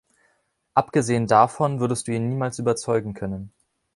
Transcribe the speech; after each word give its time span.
Abgesehen 0.73 1.27
davon, 1.27 1.79
würdest 1.79 2.07
du 2.07 2.11
ihn 2.11 2.27
niemals 2.27 2.57
überzeugen 2.57 3.13
können. 3.13 3.53